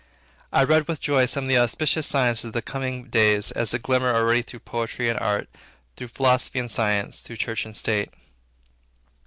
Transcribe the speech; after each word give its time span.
I 0.51 0.63
read 0.63 0.87
with 0.87 0.99
joy 0.99 1.27
some 1.27 1.43
of 1.43 1.47
the 1.47 1.59
auspicious 1.59 2.07
signs 2.07 2.43
of 2.43 2.53
the 2.53 2.63
coming 2.63 3.03
days, 3.03 3.51
as 3.51 3.69
they 3.69 3.77
glimmer 3.77 4.15
already 4.15 4.41
through 4.41 4.61
poetry 4.61 5.09
and 5.09 5.19
art, 5.19 5.47
through 5.95 6.07
philosophy 6.07 6.57
and 6.57 6.71
science, 6.71 7.21
through 7.21 7.37
church 7.37 7.65
and 7.67 7.77
state. 7.77 8.11